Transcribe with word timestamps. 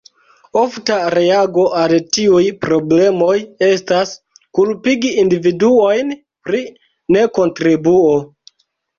Ofta 0.59 0.95
reago 1.13 1.63
al 1.81 1.91
tiuj 2.15 2.45
problemoj 2.63 3.35
estas, 3.67 4.13
kulpigi 4.59 5.11
individuojn 5.25 6.15
pri 6.49 6.63
nekontribuo. 7.17 8.17